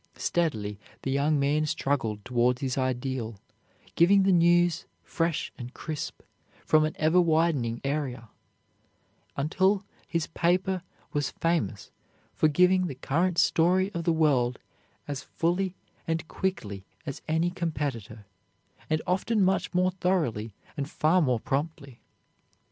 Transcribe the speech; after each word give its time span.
Steadily 0.17 0.79
the 1.03 1.11
young 1.11 1.39
man 1.39 1.67
struggled 1.67 2.25
towards 2.25 2.59
his 2.61 2.75
ideal, 2.75 3.39
giving 3.93 4.23
the 4.23 4.31
news, 4.31 4.87
fresh 5.03 5.53
and 5.59 5.75
crisp, 5.75 6.23
from 6.65 6.85
an 6.85 6.95
ever 6.97 7.21
widening 7.21 7.79
area, 7.83 8.29
until 9.37 9.85
his 10.07 10.25
paper 10.25 10.81
was 11.13 11.29
famous 11.29 11.91
for 12.33 12.47
giving 12.47 12.87
the 12.87 12.95
current 12.95 13.37
history 13.37 13.91
of 13.93 14.03
the 14.03 14.11
world 14.11 14.57
as 15.07 15.21
fully 15.21 15.75
and 16.07 16.27
quickly 16.27 16.83
as 17.05 17.21
any 17.27 17.51
competitor, 17.51 18.25
and 18.89 19.03
often 19.05 19.39
much 19.43 19.71
more 19.71 19.91
thoroughly 19.91 20.55
and 20.75 20.89
far 20.89 21.21
more 21.21 21.39
promptly. 21.39 21.99